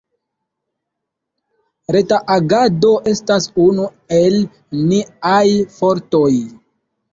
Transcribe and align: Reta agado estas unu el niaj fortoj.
Reta 1.95 2.19
agado 2.37 2.95
estas 3.13 3.47
unu 3.67 3.87
el 4.23 4.41
niaj 4.89 5.45
fortoj. 5.79 6.35